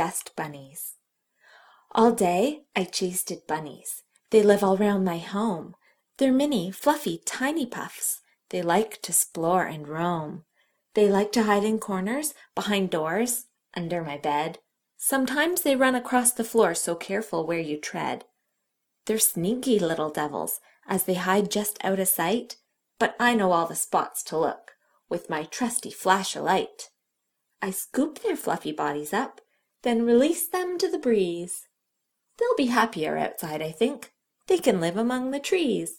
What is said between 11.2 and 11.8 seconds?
to hide in